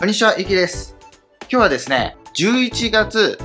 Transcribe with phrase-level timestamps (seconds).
[0.00, 0.96] こんにちは、ゆきです。
[1.42, 3.38] 今日はですね、11月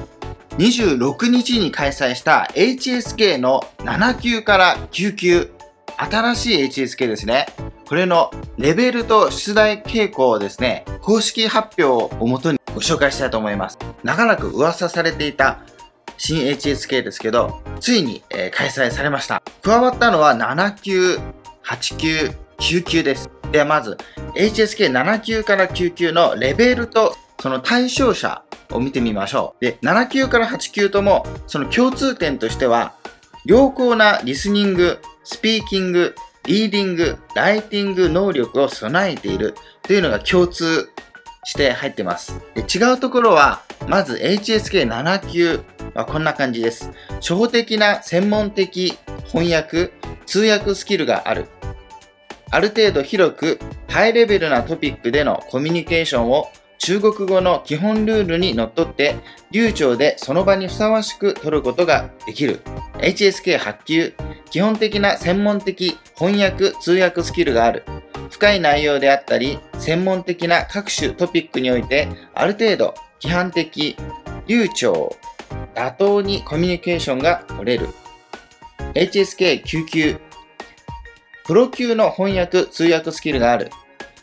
[0.51, 5.51] 26日に開催した HSK の7級から9級、
[5.97, 7.47] 新しい HSK ですね。
[7.85, 13.77] これのレベルと出題傾向をですね、公式発表をもとにご紹介したいと思います。
[14.05, 15.59] 長らく噂されていた
[16.15, 19.43] 新 HSK ですけど、ついに、え開催されました。
[19.61, 21.19] 加わったのは7級、
[21.65, 23.29] 8級、9級です。
[23.51, 23.97] ではまず、
[24.35, 29.65] HSK7 級から9級のレベルとその対象者を見てみましょう。
[29.65, 32.95] で、7級から8級ともその共通点としては、
[33.45, 40.89] 良好なリスニング、スピーキング、リーディング、ライティング能力を備えているというのが共通
[41.43, 42.41] して入ってます。
[42.55, 45.59] で違うところは、まず HSK7 級
[45.93, 46.91] はこんな感じです。
[47.15, 49.91] 初歩的な専門的翻訳、
[50.25, 51.47] 通訳スキルがある。
[52.55, 53.59] ある程度広く
[53.89, 56.47] ハイレベルなトピックでのコミュニケーションを
[56.77, 59.17] 中国語の基本ルールにのっとって
[59.51, 62.61] 流暢でその場にふさわしく取ることができる。
[62.99, 64.13] HSK8 級
[64.51, 67.83] 基本的な専門的翻訳通訳スキルがある。
[68.29, 73.97] 深い内容であったり専門的な各種トピックにおいてある程度規範的
[74.47, 75.13] 流暢
[75.75, 77.89] 妥当にコミュニケーションが取れる。
[78.93, 80.19] HSK9 級
[81.45, 83.69] プロ級の翻訳通訳スキルがある。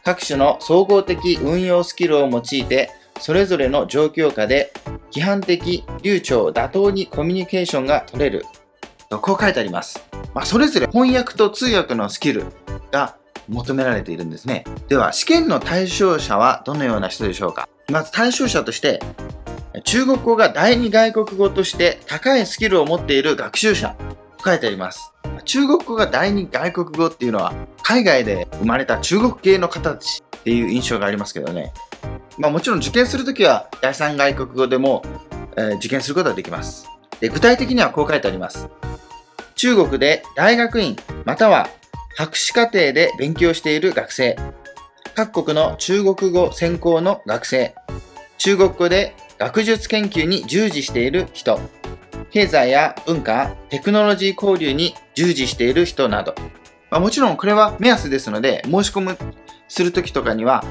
[0.05, 4.73] 各種の総合的運用スキルを用いてそれぞれの状況下で
[5.15, 8.45] 規範的流暢妥当にコミュニケーションが取れる。
[9.09, 10.03] とこう書いてあります、
[10.35, 12.47] まあ、それぞれ翻訳と通訳のスキル
[12.91, 14.65] が求められているんですね。
[14.89, 17.69] では試験の対象者はどのような人でしょうか。
[17.91, 19.01] まず対象者として
[19.85, 23.95] 中国語が第二外国語として高いスキルを持っている学習者。
[24.39, 25.13] と書いてあります。
[25.45, 31.73] 中国語が第二外国語っていうのは海外で生まれた中国系の方たちっていう印象がありますけどね。
[32.39, 35.03] まあもちろん受験するときは第三外国語でも、
[35.57, 36.87] えー受験することができます
[37.21, 37.29] で。
[37.29, 38.69] 具体的にはこう書いてあります。
[39.55, 41.69] 中国で大学院または
[42.17, 44.37] 博士課程で勉強している学生。
[45.15, 47.75] 各国の中国語専攻の学生。
[48.39, 51.61] 中国語で学術研究に従事している人。
[52.33, 56.35] 経済や文化、テクノロジー交流に従事している人など。
[56.91, 59.19] まあ、もちろんこれは目安ですので、申し込む
[59.69, 60.65] するときとかには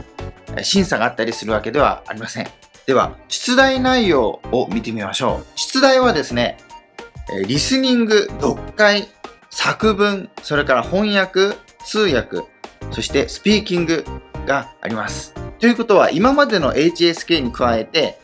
[0.64, 2.48] 審査があったりするわけではありません。
[2.88, 5.46] では、出題内容を見てみましょう。
[5.56, 6.58] 出題はですね、
[7.46, 9.08] リスニング、読解、
[9.52, 11.56] 作文、それから翻訳、
[11.86, 12.40] 通訳、
[12.90, 14.04] そしてスピーキング
[14.48, 15.36] があります。
[15.60, 18.18] ということは、今までの HSK に加えて、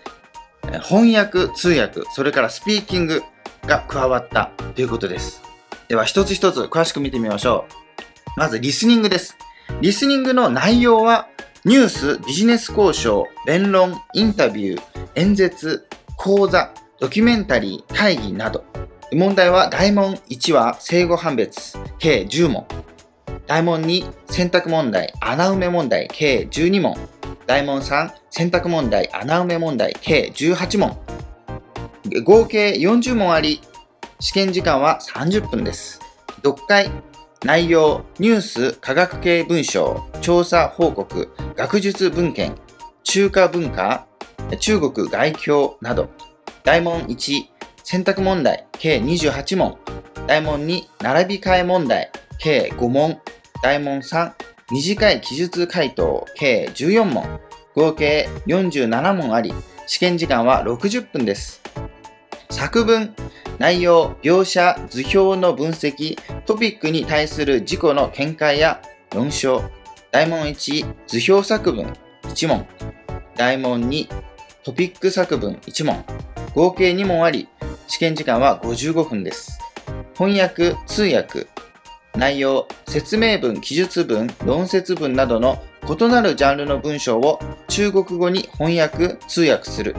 [0.80, 3.24] 翻訳、通訳、それからスピーキング
[3.66, 5.42] が加わったということです。
[5.88, 7.66] では、一つ一つ詳しく見てみましょ
[8.36, 8.40] う。
[8.40, 9.38] まず、リスニングです。
[9.82, 11.28] リスニングの内容は、
[11.66, 14.82] ニュース、ビジネス交渉、弁論、インタビュー、
[15.16, 18.64] 演説、講座、ドキュメンタリー、会議など。
[19.14, 22.66] 問題は大問1は正誤判別、計10問。
[23.48, 26.98] 大問2、選択問題、穴埋め問題、計12問。
[27.48, 30.98] 大問3、選択問題、穴埋め問題、計18問。
[32.26, 33.62] 合計40問あり、
[34.20, 36.02] 試験時間は30分です。
[36.44, 36.92] 読解、
[37.46, 42.54] 内容、ニュース、科学系文章、調査報告、学術文献、
[43.04, 44.06] 中華文化、
[44.60, 46.10] 中国外交など。
[46.66, 47.46] 大問1、
[47.82, 49.78] 選択問題、計28問。
[50.28, 53.22] 大問2、並び替え問題、計5問。
[53.64, 54.34] 大問3、
[54.70, 57.40] 短い記述回答、計14問。
[57.74, 59.54] 合計47問あり、
[59.86, 61.62] 試験時間は60分です。
[62.50, 63.16] 作文、
[63.60, 68.82] 内容、描写、図表の分析、トピックに対する自己の見解や
[69.16, 69.64] 論証。
[70.12, 72.68] 大問1、図表作文1問。
[73.38, 74.10] 大問2、
[74.66, 76.04] トピック作文1問。
[76.54, 77.48] 合計2問あり、
[77.88, 79.60] 試験時間は55分です。
[80.18, 81.48] 翻訳、通訳、
[82.18, 89.96] 内容、説明文、記述文、論説文などの異なるジャンルの文章を中国語に翻訳、通訳する。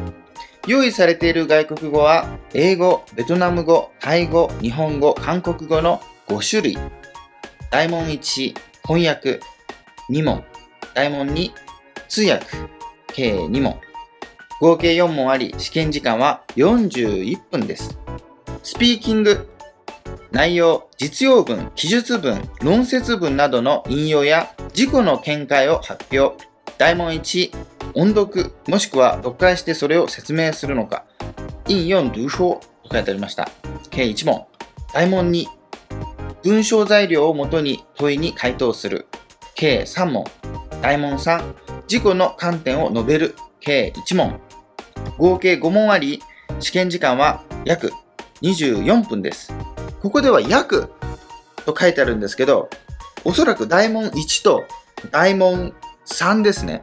[0.67, 6.79] 用意されている外国語は、英語、ベトナム語、タイ語、日本語、韓国語の5種類。
[7.71, 8.55] 大問1、
[8.85, 9.41] 翻訳、
[10.11, 10.45] 2問。
[10.95, 11.53] 大問2、
[12.09, 12.47] 通訳、
[13.15, 13.81] 計2問。
[14.61, 17.97] 合計4問あり、試験時間は41分です。
[18.65, 19.49] スピーキング。
[20.31, 26.45] 内容、実用文、記述文、論説文などの引用や自己の見解を発表。
[26.77, 27.51] 大問1、
[27.95, 31.05] 音読、もしくは読解してそれを説明するのか。
[31.67, 33.49] 引用读書と書いてありました。
[33.91, 34.47] 計1問。
[34.93, 35.47] 大問2、
[36.45, 39.07] 文章材料をもとに問いに回答する。
[39.55, 40.25] 計3問。
[40.83, 41.43] 大問3、
[41.89, 44.41] 自己の観点を述べる計1問。
[45.17, 46.23] 合計5問あり、
[46.61, 47.93] 試験時間は約
[48.43, 49.53] 24分です。
[50.01, 50.93] ここでは約
[51.67, 52.71] と書いてあるんですけど、
[53.25, 54.65] おそらく大問1と
[55.11, 55.75] 大問
[56.07, 56.83] 3ですね。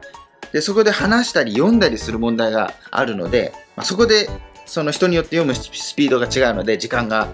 [0.52, 4.28] で、そこで話したり読んだりする問題があるので、まあ、そこで
[4.64, 7.28] その人によって読むスピードが違うので、時間が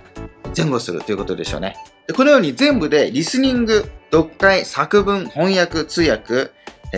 [0.56, 1.76] 前後するということでしょうね。
[2.06, 6.50] でこのように全部でリスニング、読解、作文、翻訳、通訳、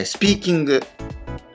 [0.05, 0.83] スピーキング、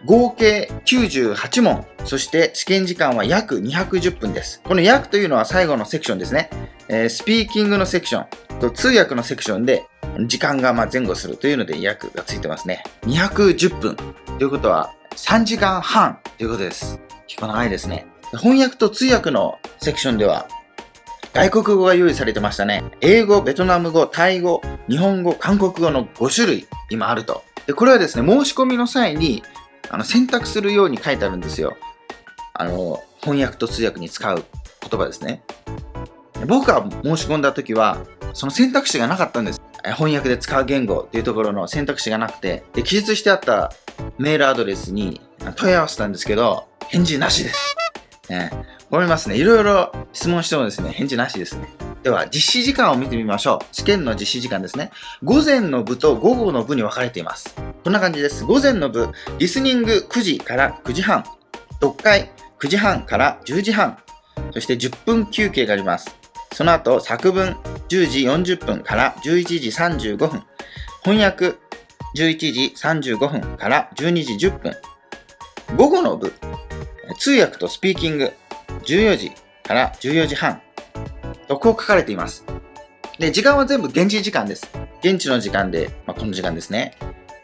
[0.06, 4.62] 合計98問、そして試験時間は約210分です。
[4.63, 6.50] この約というのは最後のセクションですね。
[6.88, 8.25] えー、スピーキングのセクショ
[8.56, 9.86] ンと通訳のセクションで
[10.25, 12.84] 時間がま前後するというので約がついてますね。
[13.04, 13.96] 210分
[14.38, 17.00] ということは3時間半ということです。
[17.28, 18.06] 結構長いですね。
[18.38, 20.48] 翻訳と通訳のセクションでは
[21.34, 22.84] 外国語が用意されてましたね。
[23.01, 27.44] 英語、ベトナム語、タイ語、日本語、韓国語の5種類今あると。
[27.68, 29.44] でこれはですね、申し込みの際に
[29.89, 31.77] あの選択するように書いてあるんですよ。
[32.53, 34.44] あの、翻訳と通訳に使う
[34.81, 35.44] 言葉ですね。
[36.47, 37.97] 僕が申し込んだ時は、
[38.33, 39.62] その選択肢がなかったんです。
[39.83, 43.71] 翻訳で使う言語っていうところの選択肢がなくて、で、記述してあった
[44.18, 45.21] メールアドレスに
[45.56, 47.75] 問い合わせたんですけど、返事なしです。
[48.30, 48.51] ね、
[48.91, 49.38] 思いますね。
[49.38, 51.68] いろいろ質問してもですね、返事なしですね。
[52.03, 53.75] では、実施時間を見てみましょう。
[53.75, 54.91] 試験の実施時間ですね。
[55.24, 57.56] 午前の部と午後の部に分かれています。
[57.83, 58.43] こんな感じです。
[58.43, 61.23] 午前の部、リスニング9時から9時半、
[61.81, 62.29] 読解
[62.59, 63.97] 9時半から10時半、
[64.51, 66.13] そして10分休憩があります。
[66.53, 67.53] その後、作文
[67.87, 68.19] 10時
[68.55, 70.43] 40分から11時35分、
[71.03, 71.55] 翻訳
[72.17, 74.75] 11時35分から12時10分、
[75.77, 76.33] 午後の部、
[77.17, 78.33] 通訳とスピーキング
[78.83, 79.31] 14時
[79.63, 80.61] から14時半
[81.47, 82.43] とこう書かれています。
[83.19, 84.69] で、時間は全部現地時間です。
[85.01, 86.93] 現地の時間で、まあ、この時間ですね。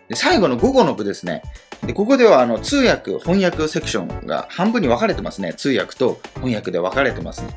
[0.08, 1.42] で、最後の午後の部ですね。
[1.86, 5.54] で、ここではあの通訳、翻訳セクションが半分に分かれてますね。
[5.54, 7.50] 通訳と翻訳で分かれてますね。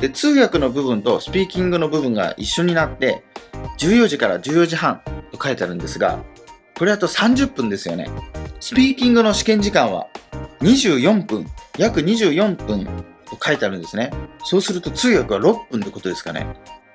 [0.00, 3.24] で、通訳の部分とスピーキングの部分が一緒になって、
[3.78, 5.00] 14時から14時半
[5.32, 6.18] と書いてあるんですが、
[6.78, 8.10] これだと30分ですよね。
[8.60, 10.08] スピーキングの試験時間は
[10.60, 11.46] 24分、
[11.78, 12.84] 約24分
[13.24, 14.10] と書いてあるんですね。
[14.44, 16.46] そうすると通訳は6分ってことですかね。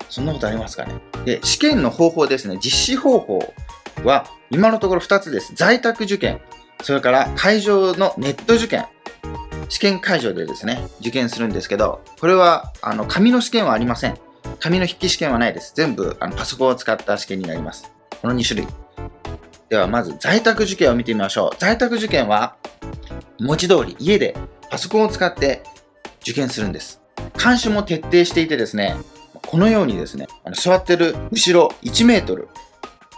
[0.08, 0.94] そんなことありますかね。
[1.24, 2.58] で、試験の方法ですね。
[2.62, 3.54] 実施方法
[4.04, 5.54] は今のところ2つです。
[5.54, 6.40] 在宅受験、
[6.82, 8.86] それから会場のネット受験。
[9.68, 14.18] 試験会場でですね、受験するんですけど、これは、あの、紙の試験はありません。
[14.60, 15.72] 紙の筆記試験はないです。
[15.74, 17.90] 全部、あの、パソコンを使った試験になります。
[18.20, 18.68] この2種類。
[19.70, 21.56] では、まず、在宅受験を見てみましょう。
[21.58, 22.56] 在宅受験は、
[23.40, 24.36] 文字通り家で
[24.70, 25.62] パソコンを使って
[26.20, 27.00] 受験するんです。
[27.42, 28.96] 監視も徹底していてですね、
[29.46, 32.48] このようにですね、あの座ってる後ろ1メートル、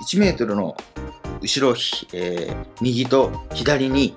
[0.03, 0.77] 1メートルの
[1.41, 1.77] 後ろ、
[2.13, 4.15] えー、右と左に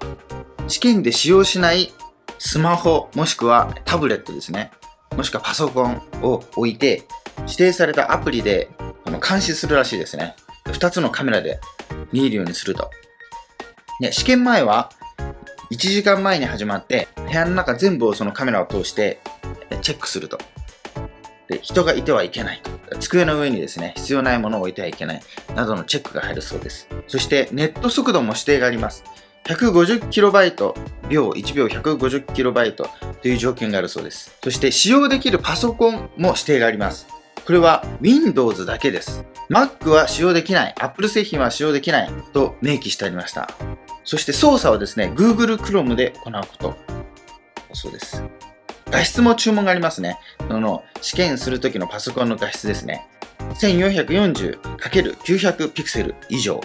[0.68, 1.92] 試験で使用しない
[2.40, 4.72] スマホもしくはタブレットですね、
[5.16, 7.04] もしくはパソコンを置いて
[7.42, 8.70] 指定されたアプリで
[9.04, 10.36] この監視するらしいですね。
[10.66, 11.60] 2つのカメラで
[12.12, 12.90] 見えるようにすると。
[14.00, 14.92] ね、試験前は
[15.72, 19.20] 1時間前に始まって、部屋の中全部をそのカメラを通して
[19.82, 20.38] チェックすると。
[21.48, 22.77] で、人がいてはいけないと。
[23.00, 25.22] 机の上にですね、必要ないものを置いてはいけない。
[25.56, 26.88] などのチェックが入るそうです。
[27.08, 29.04] そして、ネット速度も指定があります。
[29.46, 30.74] 150kB
[31.10, 32.90] 秒、1秒 150kB と
[33.24, 34.38] いう条件があるそうです。
[34.44, 37.08] そして、使用できるパソコンも指定があります。
[37.46, 39.24] これは Windows だけです。
[39.50, 43.50] Mac は使用できない、Apple 製品は使用できないと明記してありました。
[44.04, 46.76] そして操作はですね、Google Chrome で行うこと。
[47.74, 48.24] そうです。
[48.90, 50.18] 画質も注文がありますね。
[50.48, 53.08] その試験するときのパソコンの画質ですね。
[53.56, 56.62] 1440×900 ピクセル以上。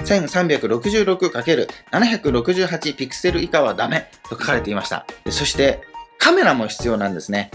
[0.00, 5.04] 1366×768 ピクセル以下はダメと書かれていました。
[5.28, 5.82] そして
[6.18, 7.50] カメラも必要なんですね。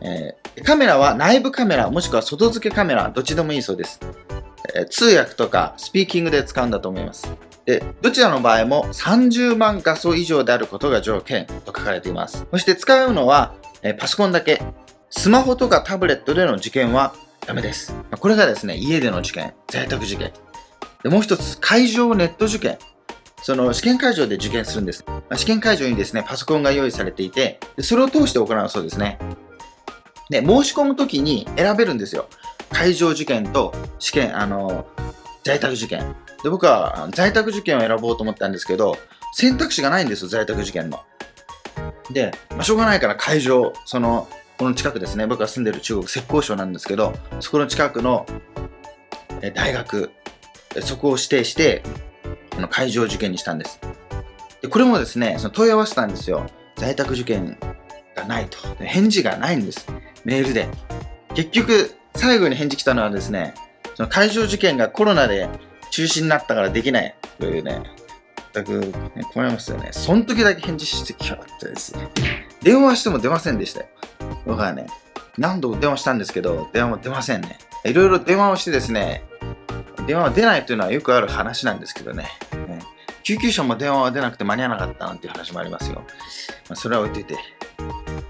[0.00, 4.00] えー、カメラは内部カメラもしくは外付けカメラどっちでもいいそうです。
[4.74, 7.30] えー、通訳とかスピーキングで使うんだと思います。
[7.66, 12.46] で、どちらの場合も30万画素以上であることが条件と書かれています。
[12.50, 14.62] そして使うのは、えパソコンだけ。
[15.10, 17.14] スマホとかタブレットでの受験は
[17.46, 17.94] ダメです。
[18.18, 20.32] これがですね、家での受験、在宅受験。
[21.02, 22.78] でもう一つ、会場ネット受験。
[23.42, 25.04] その試験会場で受験するんです。
[25.36, 29.18] 試験会場にですね、パソコンが用意されていて、それを通して行うそうですね。
[30.30, 32.26] で、申し込むときに選べるんですよ。
[32.70, 34.86] 会場受験と試験、あの、
[35.44, 36.16] 在宅受験。
[36.42, 38.96] で、僕は在宅受験を選ぼうと思ったんですけど、
[39.32, 41.00] 選択肢がないんですよ、在宅受験の。
[42.10, 48.26] で、まあ、しょうがないから会場、その、この近くですね、僕が住んでる中国浙江省なんですけど、そこの近くの
[49.54, 50.10] 大学、
[50.80, 51.82] そこを指定して、
[52.54, 53.80] この会場受験にしたんです。
[54.62, 56.46] でこれもですね、その問い合わせたんですよ。
[56.76, 57.58] 在宅受験
[58.16, 58.58] がないと。
[58.78, 59.86] 返事がないんです。
[60.24, 60.68] メールで。
[61.34, 63.54] 結局、最後に返事来たのはですね、
[63.94, 65.48] その会場受験がコロナで
[65.90, 67.82] 中止になったからできないというね、
[68.52, 68.80] 全く、
[69.16, 69.88] ね、困りますよね。
[69.92, 72.10] その時だけ返事してきやがったですね。
[72.62, 73.86] 電話しても出ませんでしたよ。
[74.46, 74.86] 僕はね、
[75.38, 77.58] 何度も電話したんですけど、電話も出ませんね。
[77.84, 79.24] いろいろ電話をしてですね、
[80.06, 82.24] 電話は出ないというのはよくある話なんですけどね。
[82.68, 82.80] ね
[83.22, 86.02] 救急車も電話は出なくて間に合わなかったなんていう話もありますよ。
[86.68, 87.34] まあ、それは置いといて。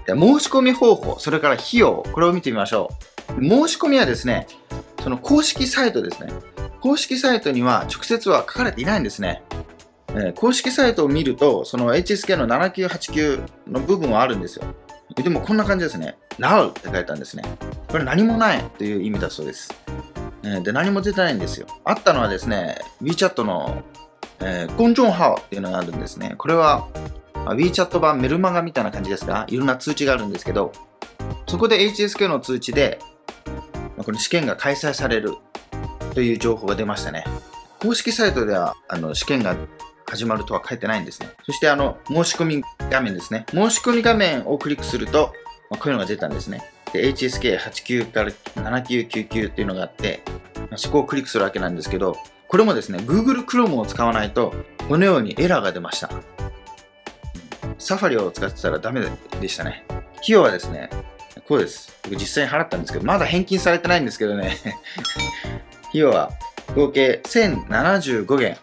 [0.05, 2.91] で申し込み方法、それから費用、これを見てみましょ
[3.37, 3.43] う。
[3.43, 4.47] 申し込みはですね、
[5.05, 6.33] その公式サイトですね。
[6.81, 9.43] 公式サイトには直接は書かれていないんですね。
[10.15, 14.65] え、公式サイトを見ると、その HSK の7989の部分はあるんですよ。
[15.13, 16.17] でもこんな感じですね。
[16.39, 17.43] Now って書いたんですね。
[17.87, 19.71] これ何もないという意味だそうです。
[20.41, 21.67] えー、で、何も出てないんですよ。
[21.83, 23.83] あったのはですね、WeChat の、
[24.39, 26.33] えー、コンジョンハオっていうのがあるんですね。
[26.39, 26.87] これは、
[27.45, 30.71] WeChat 版メルマガみたいな感じですが、いろんな通知があるんですけど、
[31.45, 32.97] そこで HSK の通知で、
[34.05, 35.33] この試験が開催される
[36.13, 37.25] という情報が出ましたね。
[37.79, 39.57] 公式サイトではあの試験が
[40.05, 41.29] 始まるとは書いてないんですね。
[41.43, 43.47] そしてあの申し込み画面ですね。
[43.49, 45.33] 申し込み画面をクリックすると、
[45.71, 46.63] まあ、こういうのが出たんですね。
[46.93, 50.21] で、HSK89 から7999っていうのがあって、
[50.55, 52.15] まあ、そこをクリックするわけなんですけど、
[52.47, 54.53] これもですね、Google Chrome を使わないと、
[54.87, 56.11] このようにエラーが出ました。
[57.79, 59.01] サファリを使ってたらダメ
[59.41, 59.83] でしたね。
[60.17, 60.91] 費用はですね、
[61.47, 61.95] こうです。
[62.03, 64.57] 僕実際に払ったんですけど、まだ返金されてないんですけどね。
[65.89, 66.31] 費用は
[66.75, 68.57] 合計1075元。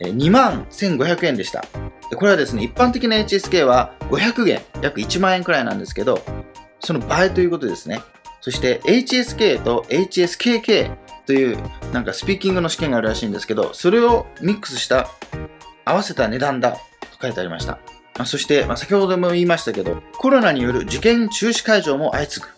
[0.00, 1.64] 2万1500円でした。
[2.14, 6.22] これはですね、一般的な HSK は500元、約1万円くらいなんですけど、
[6.80, 8.00] その倍ということですね。
[8.40, 11.58] そして HSK と HSKK という
[11.92, 15.08] なんかスピーキングの試験があるらしいんですけど、それをミックスした
[15.84, 16.78] 合わせた値段だと
[17.20, 17.78] 書いてありました。
[18.26, 22.50] そして、まあ、先ほども言いましたけど、コロナによる受験中止会場も相次ぐ。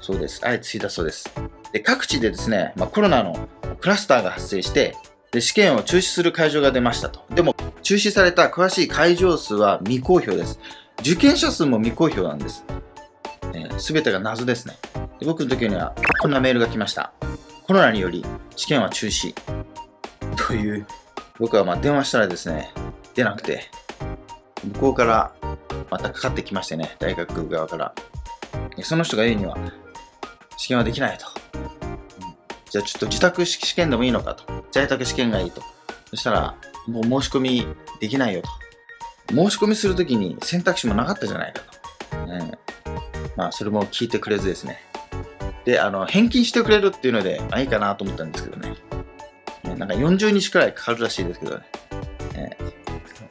[0.00, 0.38] そうです。
[0.40, 1.30] 相次いだそうです。
[1.72, 3.48] で各地でですね、まあ、コロナの
[3.80, 4.96] クラスターが発生して、
[5.32, 7.24] で試験を中止する会場が出ましたと。
[7.34, 10.58] でも、中止された詳しい会場数は未公表です。
[11.00, 12.64] 受験者数も未公表なんです。
[13.78, 14.76] す、べ、てが謎ですね
[15.20, 15.26] で。
[15.26, 17.12] 僕の時にはこんなメールが来ました。
[17.66, 19.34] コロナにより試験は中止。
[20.36, 20.86] という、
[21.38, 22.70] 僕はま電話したらですね、
[23.14, 23.70] 出なくて、
[24.66, 25.34] 向こうから
[25.90, 27.94] またかかってきましてね、大学側から。
[28.82, 29.56] その人が言うには、
[30.56, 31.26] 試験はできないと。
[32.70, 34.44] じゃあちょっと自宅試験でもいいのかと。
[34.70, 35.62] 在宅試験がいいと。
[36.10, 36.56] そしたら、
[36.86, 37.66] もう申し込み
[38.00, 39.34] できないよと。
[39.34, 41.62] 申し込みするときに選択肢もなかったじゃないか
[42.10, 42.26] と。
[42.26, 42.58] ね、
[43.36, 44.80] まあ、それも聞いてくれずですね。
[45.64, 48.76] で、あの、返金してくれるっていうので、まあいいかなと思ったんですけどね。
[49.76, 51.58] なんか40日くらいかかるらしいですけど。
[51.58, 51.64] ね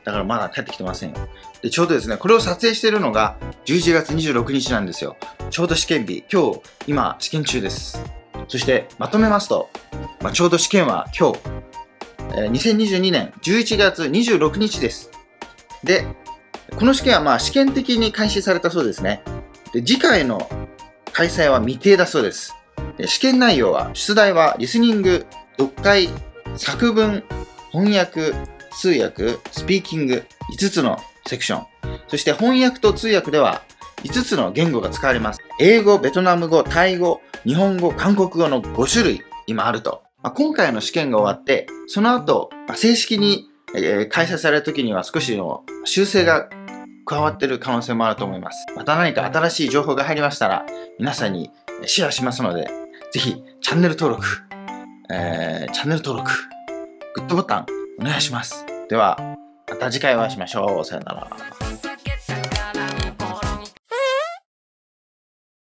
[0.06, 1.16] だからまだ帰ってきてませんよ。
[1.62, 5.18] で、ちょうどですね、これを撮影しているのが11月26日なんですよ。
[5.50, 6.24] ちょうど試験日。
[6.32, 8.00] 今日、今、試験中です。
[8.48, 9.70] そして、まとめますと、
[10.22, 11.40] まあ、ちょうど試験は今日、
[12.36, 15.10] えー、2022年11月26日です。
[15.84, 16.06] で、
[16.78, 19.24] この試験はまあ試験的に開始されたそうですね。
[19.74, 20.48] で次回の
[21.14, 22.54] 開催は未定だそうです。
[22.98, 25.26] で試験内容は、出題はリスニング、
[25.58, 26.10] 読解、
[26.58, 27.24] 作文、
[27.72, 28.34] 翻訳、
[28.76, 30.26] 通訳、スピーキング、
[30.60, 31.68] 5つのセクション。
[32.08, 33.64] そして翻訳と通訳では
[34.04, 35.40] 5つの言語が使われます。
[35.60, 40.04] 英語、ベトナム語、タイ語、日本語、韓国語の5種類今あると。
[40.22, 46.50] まあ、今回の試験が終わって、その後、まあ、正式に、えー、開催される時には少しの修正が
[47.06, 48.66] 加わっている可能性もあると思います。
[48.76, 50.66] また何か新しい情報が入りましたら、
[51.00, 51.52] 皆さんに
[51.86, 52.68] シェアしますので、
[53.12, 54.26] ぜひチャンネル登録、
[55.12, 56.32] えー、チャンネル登録、
[57.16, 58.66] グッドボタンお願いします。
[58.90, 59.18] では、
[59.70, 60.86] また次回お会いしましょう。
[60.86, 61.65] さよなら。